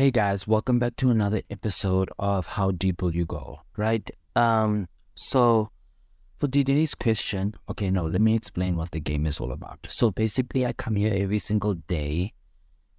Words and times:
Hey 0.00 0.10
guys, 0.10 0.46
welcome 0.46 0.78
back 0.78 0.96
to 0.96 1.10
another 1.10 1.42
episode 1.50 2.08
of 2.18 2.46
How 2.46 2.70
Deep 2.70 3.02
Will 3.02 3.14
You 3.14 3.26
Go, 3.26 3.60
right? 3.76 4.10
Um, 4.34 4.88
so 5.14 5.68
for 6.38 6.48
today's 6.48 6.94
question, 6.94 7.54
okay, 7.68 7.90
no, 7.90 8.06
let 8.06 8.22
me 8.22 8.34
explain 8.34 8.76
what 8.76 8.92
the 8.92 9.00
game 9.00 9.26
is 9.26 9.40
all 9.40 9.52
about. 9.52 9.86
So 9.90 10.10
basically, 10.10 10.64
I 10.64 10.72
come 10.72 10.96
here 10.96 11.12
every 11.14 11.38
single 11.38 11.74
day 11.74 12.32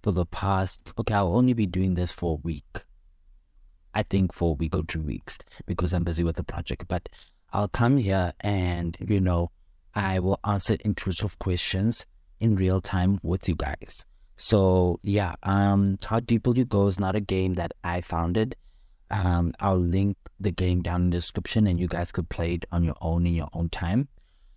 for 0.04 0.12
the 0.12 0.24
past, 0.24 0.92
okay, 0.96 1.14
I'll 1.14 1.36
only 1.36 1.54
be 1.54 1.66
doing 1.66 1.94
this 1.94 2.12
for 2.12 2.34
a 2.34 2.40
week. 2.40 2.84
I 3.92 4.04
think 4.04 4.32
for 4.32 4.50
a 4.50 4.54
week 4.54 4.76
or 4.76 4.84
two 4.84 5.02
weeks 5.02 5.38
because 5.66 5.92
I'm 5.92 6.04
busy 6.04 6.22
with 6.22 6.36
the 6.36 6.44
project, 6.44 6.84
but 6.86 7.08
I'll 7.52 7.66
come 7.66 7.96
here 7.96 8.32
and, 8.38 8.96
you 9.00 9.20
know, 9.20 9.50
I 9.92 10.20
will 10.20 10.38
answer 10.44 10.76
intrusive 10.84 11.36
questions 11.40 12.06
in 12.38 12.54
real 12.54 12.80
time 12.80 13.18
with 13.24 13.48
you 13.48 13.56
guys. 13.56 14.04
So 14.44 14.98
yeah, 15.04 15.36
um, 15.44 15.98
Will 16.44 16.58
You 16.58 16.64
Go 16.64 16.88
is 16.88 16.98
not 16.98 17.14
a 17.14 17.20
game 17.20 17.54
that 17.54 17.70
I 17.84 18.00
founded. 18.00 18.56
Um, 19.08 19.52
I'll 19.60 19.78
link 19.78 20.16
the 20.40 20.50
game 20.50 20.82
down 20.82 21.02
in 21.02 21.10
the 21.10 21.18
description, 21.18 21.68
and 21.68 21.78
you 21.78 21.86
guys 21.86 22.10
could 22.10 22.28
play 22.28 22.54
it 22.54 22.64
on 22.72 22.82
your 22.82 22.96
own 23.00 23.24
in 23.24 23.34
your 23.34 23.50
own 23.52 23.68
time. 23.68 24.08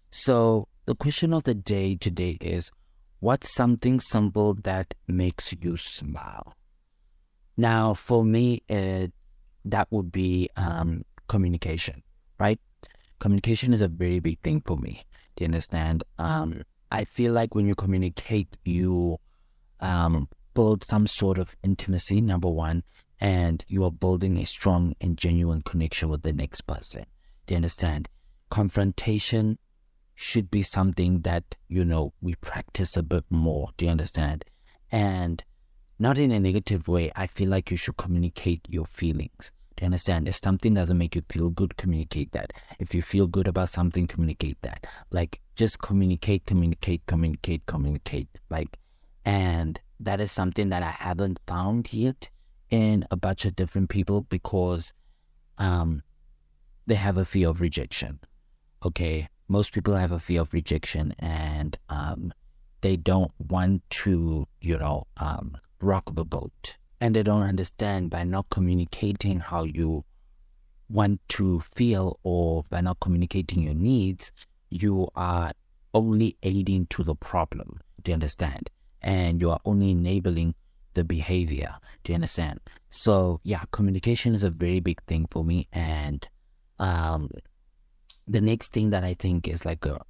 So 0.09 0.67
the 0.85 0.95
question 0.95 1.33
of 1.35 1.43
the 1.43 1.53
day 1.53 1.95
today 1.97 2.39
is, 2.41 2.71
what's 3.19 3.53
something 3.53 3.99
simple 3.99 4.55
that 4.63 4.95
makes 5.07 5.53
you 5.61 5.77
smile? 5.77 6.55
Now, 7.55 7.93
for 7.93 8.25
me, 8.25 8.63
it, 8.67 9.13
that 9.65 9.87
would 9.91 10.11
be 10.11 10.49
um, 10.57 11.05
communication, 11.27 12.01
right? 12.39 12.59
Communication 13.19 13.71
is 13.71 13.81
a 13.81 13.87
very 13.87 14.19
big 14.19 14.39
thing 14.39 14.63
for 14.65 14.77
me. 14.77 15.03
Do 15.35 15.43
you 15.43 15.45
understand? 15.45 16.03
Um, 16.17 16.63
I 16.91 17.05
feel 17.05 17.33
like 17.33 17.53
when 17.53 17.67
you 17.67 17.75
communicate, 17.75 18.57
you 18.65 19.19
um, 19.79 20.29
build 20.53 20.83
some 20.83 21.07
sort 21.07 21.37
of 21.37 21.55
intimacy, 21.63 22.21
number 22.21 22.49
one, 22.49 22.83
and 23.19 23.63
you 23.67 23.83
are 23.83 23.91
building 23.91 24.37
a 24.37 24.45
strong 24.45 24.95
and 24.99 25.17
genuine 25.17 25.61
connection 25.61 26.09
with 26.09 26.23
the 26.23 26.33
next 26.33 26.61
person. 26.61 27.05
Do 27.45 27.53
you 27.53 27.57
understand? 27.57 28.09
Confrontation 28.49 29.57
should 30.15 30.49
be 30.49 30.63
something 30.63 31.21
that, 31.21 31.55
you 31.67 31.83
know, 31.85 32.13
we 32.21 32.35
practice 32.35 32.95
a 32.95 33.03
bit 33.03 33.25
more. 33.29 33.69
Do 33.77 33.85
you 33.85 33.91
understand? 33.91 34.45
And 34.91 35.43
not 35.99 36.17
in 36.17 36.31
a 36.31 36.39
negative 36.39 36.87
way. 36.87 37.11
I 37.15 37.27
feel 37.27 37.49
like 37.49 37.71
you 37.71 37.77
should 37.77 37.97
communicate 37.97 38.61
your 38.69 38.85
feelings. 38.85 39.51
Do 39.75 39.83
you 39.83 39.87
understand? 39.87 40.27
If 40.27 40.37
something 40.41 40.73
doesn't 40.73 40.97
make 40.97 41.15
you 41.15 41.23
feel 41.29 41.49
good, 41.49 41.75
communicate 41.75 42.31
that. 42.31 42.53
If 42.79 42.95
you 42.95 43.01
feel 43.01 43.27
good 43.27 43.47
about 43.47 43.69
something, 43.69 44.07
communicate 44.07 44.57
that. 44.61 44.87
Like 45.11 45.41
just 45.55 45.79
communicate, 45.79 46.45
communicate, 46.45 47.05
communicate, 47.07 47.65
communicate. 47.65 48.27
Like, 48.49 48.77
and 49.25 49.79
that 49.99 50.21
is 50.21 50.31
something 50.31 50.69
that 50.69 50.83
I 50.83 50.91
haven't 50.91 51.39
found 51.47 51.91
yet 51.91 52.29
in 52.69 53.05
a 53.09 53.15
bunch 53.17 53.45
of 53.45 53.55
different 53.55 53.89
people 53.89 54.21
because 54.21 54.93
um 55.57 56.03
they 56.87 56.95
have 56.95 57.17
a 57.17 57.25
fear 57.25 57.49
of 57.49 57.61
rejection. 57.61 58.19
Okay. 58.85 59.27
Most 59.47 59.73
people 59.73 59.95
have 59.95 60.11
a 60.11 60.19
fear 60.19 60.41
of 60.41 60.53
rejection 60.53 61.15
and 61.19 61.77
um 61.89 62.33
they 62.81 62.95
don't 62.95 63.31
want 63.39 63.81
to, 63.89 64.47
you 64.61 64.77
know, 64.77 65.07
um 65.17 65.57
rock 65.81 66.13
the 66.13 66.25
boat. 66.25 66.77
And 67.01 67.15
they 67.15 67.23
don't 67.23 67.43
understand 67.43 68.09
by 68.09 68.23
not 68.23 68.49
communicating 68.49 69.39
how 69.39 69.63
you 69.63 70.05
want 70.89 71.19
to 71.29 71.59
feel 71.59 72.19
or 72.23 72.63
by 72.69 72.81
not 72.81 72.99
communicating 72.99 73.63
your 73.63 73.73
needs, 73.73 74.31
you 74.69 75.07
are 75.15 75.51
only 75.93 76.37
aiding 76.43 76.85
to 76.87 77.03
the 77.03 77.15
problem. 77.15 77.79
Do 78.03 78.11
you 78.11 78.13
understand? 78.13 78.69
And 79.05 79.39
you 79.39 79.51
are 79.51 79.61
only 79.63 79.91
enabling 79.91 80.55
the 80.95 81.05
behavior. 81.05 81.75
Do 82.03 82.11
you 82.11 82.15
understand? 82.15 82.59
So 82.89 83.39
yeah, 83.43 83.63
communication 83.71 84.35
is 84.35 84.43
a 84.43 84.49
very 84.49 84.81
big 84.81 85.01
thing 85.03 85.27
for 85.31 85.45
me. 85.45 85.67
And 85.71 86.27
um, 86.79 87.29
the 88.27 88.41
next 88.41 88.73
thing 88.73 88.89
that 88.89 89.03
I 89.03 89.13
think 89.13 89.47
is 89.47 89.63
like 89.63 89.85
a 89.85 90.01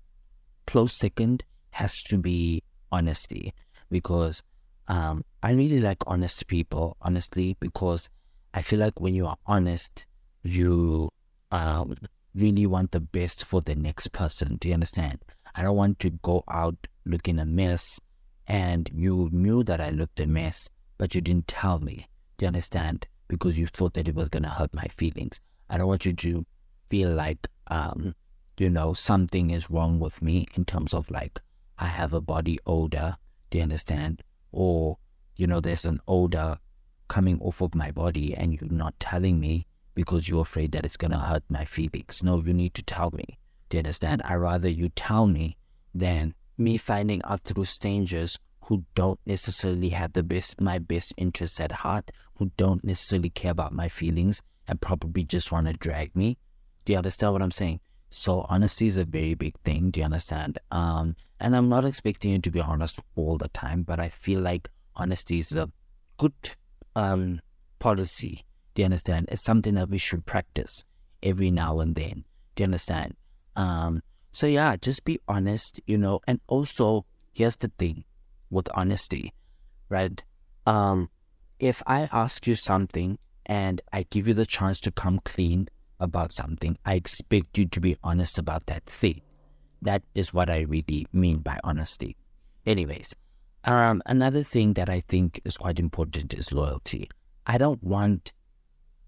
close 0.66 0.94
second 0.94 1.44
has 1.72 2.02
to 2.04 2.18
be 2.18 2.64
honesty 2.92 3.54
because 3.92 4.42
um, 4.88 5.26
I 5.44 5.52
really 5.52 5.80
like 5.80 5.98
honest 6.08 6.48
people, 6.48 6.96
honestly, 7.02 7.58
because 7.60 8.10
I 8.54 8.62
feel 8.62 8.80
like 8.80 9.00
when 9.02 9.16
you 9.16 9.28
are 9.28 9.38
honest, 9.46 10.06
you 10.44 11.10
um, 11.52 11.96
really 12.34 12.66
want 12.66 12.92
the 12.92 13.00
best 13.00 13.46
for 13.46 13.62
the 13.62 13.76
next 13.76 14.12
person. 14.12 14.58
Do 14.58 14.70
you 14.70 14.74
understand? 14.74 15.20
I 15.56 15.64
don't 15.64 15.76
want 15.76 16.00
to 16.00 16.10
go 16.10 16.44
out 16.50 16.76
looking 17.06 17.40
a 17.40 17.46
mess 17.46 18.00
and 18.48 18.90
you 18.94 19.30
knew 19.32 19.64
that 19.64 19.82
I 19.82 19.90
looked 19.90 20.20
a 20.20 20.28
mess, 20.28 20.70
but 20.98 21.16
you 21.16 21.22
didn't 21.22 21.48
tell 21.48 21.80
me. 21.80 22.08
Do 22.38 22.46
you 22.46 22.48
understand? 22.48 23.08
Because 23.28 23.58
you 23.58 23.68
thought 23.68 23.94
that 23.96 24.08
it 24.08 24.16
was 24.16 24.30
gonna 24.30 24.50
hurt 24.50 24.74
my 24.74 24.88
feelings. 24.98 25.40
I 25.70 25.78
don't 25.78 25.88
want 25.88 26.06
you 26.06 26.14
to 26.14 26.46
feel 26.90 27.14
like 27.14 27.48
um, 27.68 28.14
you 28.58 28.70
know, 28.70 28.94
something 28.94 29.50
is 29.50 29.70
wrong 29.70 30.00
with 30.00 30.22
me 30.22 30.48
in 30.56 30.66
terms 30.66 30.94
of 30.94 31.10
like 31.12 31.42
I 31.78 31.88
have 31.88 32.14
a 32.14 32.22
body 32.22 32.60
odor. 32.66 33.18
Do 33.50 33.58
you 33.58 33.64
understand? 33.64 34.24
Or, 34.52 34.98
you 35.36 35.48
know, 35.48 35.60
there's 35.60 35.86
an 35.86 36.00
odor 36.08 36.58
coming 37.08 37.40
off 37.42 37.62
of 37.62 37.76
my 37.76 37.92
body 37.92 38.34
and 38.34 38.54
you're 38.54 38.72
not 38.72 39.00
telling 39.00 39.40
me 39.40 39.68
because 39.94 40.28
you're 40.30 40.42
afraid 40.42 40.72
that 40.72 40.86
it's 40.86 40.98
gonna 40.98 41.20
hurt 41.20 41.44
my 41.50 41.66
feelings. 41.66 42.24
No, 42.24 42.42
you 42.42 42.54
need 42.54 42.74
to 42.76 42.84
tell 42.84 43.12
me. 43.12 43.38
Do 43.70 43.78
you 43.78 43.80
understand? 43.80 44.22
I 44.24 44.36
rather 44.36 44.70
you 44.70 44.90
tell 44.90 45.28
me 45.28 45.58
than 45.94 46.34
me 46.58 46.78
finding 46.78 47.22
out 47.24 47.42
through 47.42 47.66
strangers 47.66 48.38
who 48.66 48.84
don't 48.96 49.20
necessarily 49.26 49.90
have 49.90 50.14
the 50.14 50.24
best 50.24 50.60
my 50.60 50.80
best 50.80 51.14
interests 51.18 51.60
at 51.60 51.72
heart, 51.72 52.12
who 52.38 52.52
don't 52.58 52.84
necessarily 52.84 53.30
care 53.30 53.52
about 53.52 53.74
my 53.74 53.88
feelings 53.88 54.42
and 54.68 54.82
probably 54.82 55.24
just 55.24 55.52
want 55.52 55.68
to 55.68 55.74
drag 55.74 56.16
me. 56.16 56.38
Do 56.84 56.94
you 56.94 56.98
understand 56.98 57.34
what 57.34 57.42
I'm 57.42 57.52
saying? 57.52 57.80
So 58.10 58.46
honesty 58.50 58.88
is 58.88 58.98
a 58.98 59.06
very 59.06 59.34
big 59.34 59.56
thing. 59.64 59.92
Do 59.92 60.00
you 60.00 60.06
understand? 60.06 60.60
Um, 60.72 61.16
and 61.40 61.56
I'm 61.56 61.70
not 61.70 61.86
expecting 61.86 62.32
you 62.32 62.40
to 62.40 62.52
be 62.52 62.62
honest 62.62 63.00
all 63.16 63.38
the 63.38 63.50
time, 63.50 63.84
but 63.84 64.00
I 64.00 64.10
feel 64.10 64.40
like 64.40 64.70
honesty 64.96 65.40
is 65.40 65.52
a 65.52 65.70
good 66.18 66.34
um 66.96 67.42
policy. 67.80 68.46
Do 68.74 68.82
you 68.82 68.86
understand? 68.86 69.30
It's 69.32 69.44
something 69.44 69.76
that 69.76 69.90
we 69.90 69.98
should 69.98 70.26
practice 70.26 70.84
every 71.22 71.52
now 71.52 71.80
and 71.80 71.96
then. 71.96 72.24
Do 72.56 72.64
you 72.64 72.66
understand? 72.66 73.16
Um, 73.56 74.02
so 74.36 74.48
yeah, 74.48 74.76
just 74.76 75.06
be 75.06 75.18
honest, 75.30 75.80
you 75.88 75.98
know, 75.98 76.20
and 76.28 76.42
also 76.48 77.06
here's 77.32 77.56
the 77.56 77.72
thing 77.80 78.04
with 78.50 78.68
honesty, 78.76 79.34
right? 79.88 80.22
Um, 80.66 81.10
if 81.58 81.82
I 81.88 82.10
ask 82.12 82.46
you 82.46 82.56
something 82.56 83.18
and 83.46 83.80
I 83.94 84.06
give 84.10 84.28
you 84.28 84.34
the 84.34 84.46
chance 84.46 84.82
to 84.82 84.92
come 84.92 85.22
clean 85.24 85.70
about 86.02 86.34
something, 86.34 86.78
I 86.86 86.96
expect 86.96 87.58
you 87.58 87.66
to 87.68 87.80
be 87.80 87.96
honest 88.04 88.38
about 88.38 88.66
that 88.66 88.86
thing. 88.88 89.22
That 89.82 90.04
is 90.14 90.34
what 90.34 90.50
I 90.50 90.62
really 90.68 91.08
mean 91.14 91.38
by 91.38 91.58
honesty. 91.64 92.18
Anyways, 92.66 93.16
um, 93.64 94.02
another 94.06 94.44
thing 94.44 94.74
that 94.74 94.90
I 94.90 95.00
think 95.00 95.40
is 95.46 95.56
quite 95.56 95.80
important 95.80 96.34
is 96.34 96.52
loyalty. 96.52 97.10
I 97.48 97.58
don't 97.58 97.82
want 97.82 98.34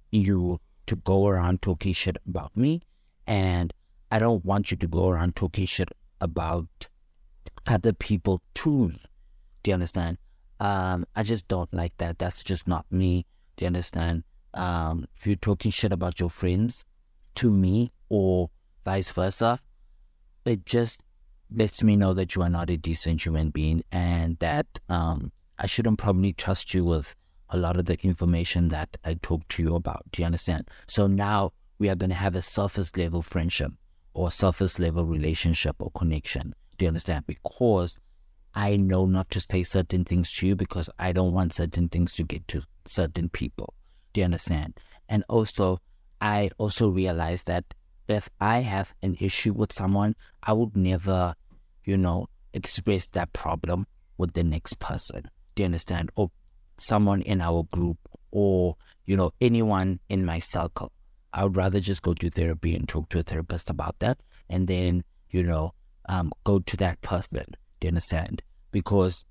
you 0.09 0.61
to 0.85 0.95
go 0.95 1.27
around 1.27 1.61
talking 1.61 1.91
shit 1.91 2.15
about 2.25 2.55
me, 2.55 2.81
and 3.25 3.73
I 4.09 4.19
don't 4.19 4.43
want 4.45 4.71
you 4.71 4.77
to 4.77 4.87
go 4.87 5.09
around 5.09 5.35
talking 5.35 5.65
shit 5.65 5.89
about 6.21 6.87
other 7.65 7.93
people 7.93 8.41
to 8.55 8.89
me. 8.89 9.01
Do 9.63 9.71
you 9.71 9.73
understand? 9.75 10.17
Um, 10.59 11.05
I 11.15 11.23
just 11.23 11.47
don't 11.47 11.71
like 11.73 11.97
that. 11.97 12.17
That's 12.17 12.43
just 12.43 12.67
not 12.67 12.85
me. 12.89 13.25
Do 13.57 13.65
you 13.65 13.67
understand? 13.67 14.23
Um, 14.53 15.07
if 15.15 15.27
you're 15.27 15.35
talking 15.35 15.71
shit 15.71 15.91
about 15.91 16.19
your 16.19 16.29
friends 16.29 16.85
to 17.35 17.51
me 17.51 17.91
or 18.09 18.49
vice 18.85 19.11
versa, 19.11 19.59
it 20.45 20.65
just 20.65 21.01
lets 21.53 21.83
me 21.83 21.95
know 21.95 22.13
that 22.13 22.35
you 22.35 22.41
are 22.41 22.49
not 22.49 22.69
a 22.69 22.77
decent 22.77 23.25
human 23.25 23.49
being 23.49 23.83
and 23.91 24.37
that 24.39 24.79
um, 24.89 25.31
I 25.59 25.67
shouldn't 25.67 25.99
probably 25.99 26.33
trust 26.33 26.73
you 26.73 26.85
with 26.85 27.15
a 27.49 27.57
lot 27.57 27.77
of 27.77 27.85
the 27.85 27.97
information 28.01 28.69
that 28.69 28.97
I 29.03 29.15
talk 29.21 29.47
to 29.49 29.63
you 29.63 29.75
about. 29.75 30.03
Do 30.11 30.21
you 30.21 30.25
understand? 30.25 30.69
So 30.87 31.07
now 31.07 31.53
we 31.79 31.89
are 31.89 31.95
going 31.95 32.09
to 32.09 32.15
have 32.15 32.35
a 32.35 32.41
surface 32.41 32.95
level 32.97 33.21
friendship 33.21 33.73
or 34.17 34.31
surface 34.31 34.79
level 34.79 35.05
relationship 35.05 35.75
or 35.79 35.91
connection. 35.91 36.55
Do 36.77 36.85
you 36.85 36.87
understand? 36.87 37.27
Because 37.27 37.99
I 38.55 38.75
know 38.75 39.05
not 39.05 39.29
to 39.31 39.39
say 39.39 39.61
certain 39.61 40.05
things 40.05 40.31
to 40.33 40.47
you 40.47 40.55
because 40.55 40.89
I 40.97 41.11
don't 41.11 41.33
want 41.33 41.53
certain 41.53 41.87
things 41.87 42.13
to 42.13 42.23
get 42.23 42.47
to 42.47 42.63
certain 42.85 43.29
people. 43.29 43.75
Do 44.13 44.21
you 44.21 44.25
understand? 44.25 44.73
And 45.07 45.23
also, 45.29 45.79
I 46.19 46.49
also 46.57 46.89
realize 46.89 47.43
that 47.43 47.75
if 48.07 48.27
I 48.41 48.61
have 48.61 48.95
an 49.03 49.17
issue 49.19 49.53
with 49.53 49.71
someone, 49.71 50.15
I 50.41 50.53
would 50.53 50.75
never, 50.75 51.35
you 51.83 51.95
know, 51.95 52.27
express 52.53 53.05
that 53.09 53.33
problem 53.33 53.85
with 54.17 54.33
the 54.33 54.43
next 54.43 54.79
person. 54.79 55.29
Do 55.53 55.61
you 55.61 55.65
understand? 55.65 56.09
Or 56.15 56.31
someone 56.77 57.21
in 57.21 57.39
our 57.39 57.63
group 57.69 57.99
or, 58.31 58.77
you 59.05 59.15
know, 59.15 59.31
anyone 59.39 59.99
in 60.09 60.25
my 60.25 60.39
circle. 60.39 60.91
I 61.37 61.43
would 61.43 61.55
rather 61.55 61.79
just 61.79 62.01
go 62.01 62.13
to 62.15 62.29
therapy 62.29 62.75
and 62.75 62.87
talk 62.87 63.09
to 63.09 63.19
a 63.19 63.23
therapist 63.23 63.69
about 63.69 63.99
that 63.99 64.19
and 64.49 64.67
then, 64.67 65.03
you 65.29 65.43
know, 65.43 65.73
um, 66.09 66.31
go 66.43 66.59
to 66.59 66.77
that 66.77 67.01
person. 67.01 67.45
Do 67.79 67.85
you 67.85 67.89
understand? 67.89 68.41
Because 68.71 69.23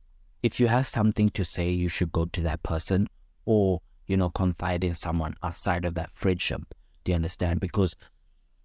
if 0.43 0.61
you 0.61 0.69
have 0.69 0.87
something 0.87 1.31
to 1.31 1.45
say, 1.45 1.71
you 1.71 1.89
should 1.89 2.13
go 2.13 2.27
to 2.27 2.41
that 2.43 2.63
person 2.63 3.09
or 3.45 3.81
you 4.07 4.17
know, 4.17 4.31
confide 4.31 4.85
in 4.85 4.95
someone 4.95 5.35
outside 5.43 5.85
of 5.85 5.95
that 5.95 6.11
friendship. 6.15 6.63
Do 7.05 7.13
you 7.13 7.17
understand? 7.17 7.61
Because 7.61 7.97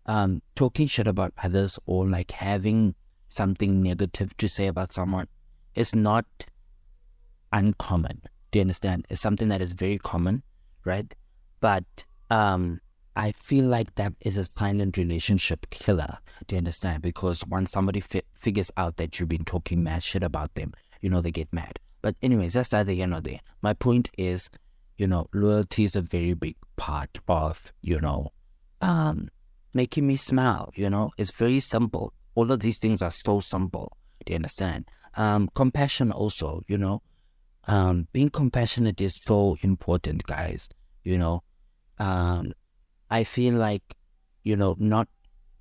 um, 0.06 0.42
talking 0.56 0.88
shit 0.88 1.08
about 1.08 1.34
others 1.42 1.80
or 1.86 2.08
like 2.08 2.32
having 2.32 2.96
something 3.30 3.82
negative 3.82 4.36
to 4.38 4.48
say 4.48 4.68
about 4.68 4.94
someone 4.94 5.28
is 5.76 5.96
not 5.96 6.26
uncommon. 7.52 8.22
Do 8.52 8.60
you 8.60 8.62
understand? 8.62 9.06
It's 9.10 9.22
something 9.22 9.48
that 9.50 9.62
is 9.62 9.74
very 9.74 9.98
common, 9.98 10.44
right? 10.86 11.12
But 11.60 11.86
um, 12.30 12.82
I 13.16 13.32
feel 13.34 13.66
like 13.66 13.96
that 13.96 14.14
is 14.22 14.38
a 14.38 14.46
silent 14.46 14.98
relationship 14.98 15.70
killer. 15.70 16.20
Do 16.48 16.56
you 16.56 16.60
understand? 16.60 17.02
Because 17.02 17.46
once 17.46 17.72
somebody 17.72 18.00
fi- 18.00 18.24
figures 18.34 18.72
out 18.78 18.98
that 18.98 19.20
you've 19.20 19.30
been 19.30 19.46
talking 19.46 19.84
mad 19.84 20.04
shit 20.04 20.24
about 20.24 20.56
them, 20.56 20.74
you 21.02 21.10
know, 21.10 21.22
they 21.22 21.32
get 21.32 21.52
mad. 21.52 21.80
But 22.02 22.16
anyways, 22.22 22.54
that's 22.54 22.72
neither 22.72 22.94
here 22.94 23.08
nor 23.08 23.22
there. 23.22 23.42
My 23.62 23.74
point 23.74 24.10
is, 24.18 24.50
you 24.98 25.08
know, 25.08 25.28
loyalty 25.34 25.84
is 25.84 25.96
a 25.96 26.02
very 26.02 26.34
big 26.34 26.56
part 26.78 27.20
of, 27.28 27.72
you 27.82 28.00
know, 28.00 28.32
um, 28.82 29.30
making 29.74 30.08
me 30.08 30.16
smile. 30.16 30.72
You 30.76 30.90
know, 30.90 31.12
it's 31.18 31.32
very 31.32 31.60
simple. 31.60 32.14
All 32.36 32.52
of 32.52 32.62
these 32.62 32.78
things 32.78 33.02
are 33.02 33.12
so 33.12 33.40
simple. 33.40 33.98
Do 34.26 34.34
you 34.34 34.38
understand? 34.38 34.86
Um, 35.16 35.50
compassion 35.54 36.12
also, 36.12 36.64
you 36.68 36.78
know, 36.78 37.02
um, 37.66 38.08
being 38.14 38.30
compassionate 38.30 39.02
is 39.02 39.16
so 39.16 39.58
important, 39.62 40.26
guys. 40.26 40.70
You 41.04 41.18
know, 41.18 41.44
um, 42.00 42.54
I 43.12 43.26
feel 43.26 43.54
like, 43.54 43.84
you 44.44 44.56
know, 44.56 44.76
not 44.80 45.10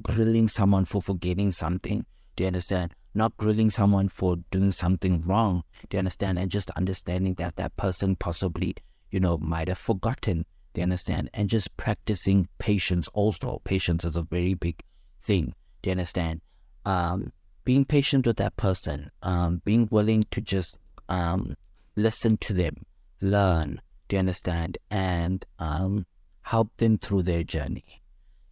grilling 0.02 0.47
someone 0.49 0.85
for 0.85 1.02
forgetting 1.02 1.50
something. 1.50 2.06
Do 2.37 2.44
you 2.44 2.47
understand? 2.47 2.94
Not 3.12 3.37
grilling 3.37 3.70
someone 3.70 4.08
for 4.08 4.37
doing 4.52 4.70
something 4.70 5.20
wrong. 5.23 5.64
Do 5.88 5.97
you 5.97 5.99
understand? 5.99 6.38
And 6.38 6.49
just 6.49 6.70
understanding 6.70 7.35
that 7.35 7.56
that 7.56 7.76
person 7.76 8.14
possibly, 8.14 8.76
you 9.11 9.19
know, 9.19 9.37
might 9.37 9.67
have 9.67 9.79
forgotten. 9.79 10.47
Do 10.73 10.81
you 10.81 10.85
understand? 10.85 11.29
And 11.35 11.49
just 11.49 11.76
practicing 11.76 12.49
patience 12.58 13.08
also. 13.08 13.61
Patience 13.64 14.05
is 14.05 14.17
a 14.17 14.23
very 14.23 14.55
big 14.55 14.81
thing. 15.20 15.55
Do 15.82 15.91
you 15.91 15.93
understand? 15.93 16.41
Um, 16.87 17.32
being 17.64 17.85
patient 17.85 18.26
with 18.26 18.37
that 18.37 18.56
person, 18.56 19.11
um, 19.23 19.61
being 19.64 19.88
willing 19.91 20.25
to 20.31 20.41
just 20.41 20.79
um, 21.08 21.56
listen 21.97 22.37
to 22.38 22.52
them, 22.52 22.87
learn, 23.20 23.81
do 24.08 24.17
you 24.17 24.20
understand? 24.20 24.79
And 24.91 25.44
um, 25.58 26.06
help 26.50 26.76
them 26.79 26.99
through 26.99 27.23
their 27.23 27.44
journey. 27.44 28.02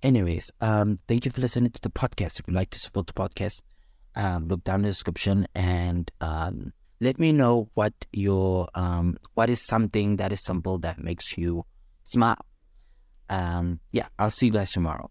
Anyways, 0.04 0.52
um, 0.60 1.00
thank 1.08 1.24
you 1.24 1.32
for 1.32 1.40
listening 1.40 1.72
to 1.72 1.80
the 1.80 1.90
podcast. 1.90 2.38
If 2.38 2.44
you'd 2.46 2.54
like 2.54 2.70
to 2.70 2.78
support 2.78 3.08
the 3.08 3.12
podcast, 3.12 3.62
um, 4.14 4.46
look 4.46 4.62
down 4.62 4.76
in 4.76 4.82
the 4.82 4.88
description 4.90 5.48
and 5.52 6.08
um, 6.20 6.72
let 7.00 7.18
me 7.18 7.32
know 7.32 7.70
what 7.74 7.92
your 8.12 8.68
um, 8.76 9.18
what 9.34 9.50
is 9.50 9.66
something 9.66 10.16
that 10.18 10.32
is 10.32 10.44
simple 10.44 10.78
that 10.78 11.02
makes 11.02 11.36
you 11.36 11.64
smile. 12.04 12.38
Um, 13.28 13.80
yeah, 13.90 14.06
I'll 14.16 14.30
see 14.30 14.46
you 14.46 14.52
guys 14.52 14.70
tomorrow. 14.70 15.10